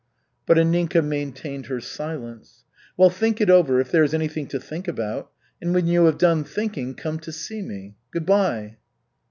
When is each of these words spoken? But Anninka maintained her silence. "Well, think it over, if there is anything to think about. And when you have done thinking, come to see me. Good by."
But 0.47 0.57
Anninka 0.57 1.03
maintained 1.05 1.67
her 1.67 1.79
silence. 1.79 2.63
"Well, 2.97 3.11
think 3.11 3.39
it 3.39 3.51
over, 3.51 3.79
if 3.79 3.91
there 3.91 4.03
is 4.03 4.15
anything 4.15 4.47
to 4.47 4.59
think 4.59 4.87
about. 4.87 5.29
And 5.61 5.75
when 5.75 5.85
you 5.85 6.05
have 6.05 6.17
done 6.17 6.43
thinking, 6.43 6.95
come 6.95 7.19
to 7.19 7.31
see 7.31 7.61
me. 7.61 7.93
Good 8.09 8.25
by." 8.25 8.77